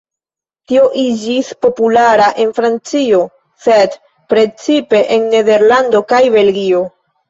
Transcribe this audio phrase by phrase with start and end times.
[0.69, 3.21] Tio iĝis populara en Francio,
[3.69, 4.01] sed
[4.35, 6.87] precipe en Nederlando kaj Belgio.